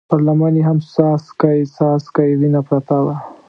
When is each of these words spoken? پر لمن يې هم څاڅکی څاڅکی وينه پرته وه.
پر 0.09 0.19
لمن 0.25 0.53
يې 0.59 0.63
هم 0.69 0.77
څاڅکی 0.93 1.57
څاڅکی 1.75 2.31
وينه 2.39 2.61
پرته 2.67 2.97
وه. 3.05 3.15